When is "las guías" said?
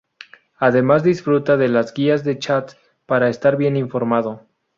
1.69-2.23